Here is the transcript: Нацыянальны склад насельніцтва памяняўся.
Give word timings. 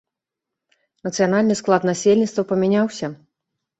Нацыянальны 1.07 1.57
склад 1.61 1.81
насельніцтва 1.91 2.47
памяняўся. 2.53 3.15